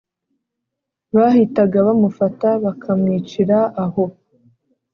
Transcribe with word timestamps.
bahitaga 1.15 1.77
bamufata 1.87 2.47
bakamwicira 2.63 3.57
aho 3.83 4.03